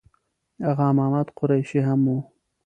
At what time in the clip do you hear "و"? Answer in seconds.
2.13-2.17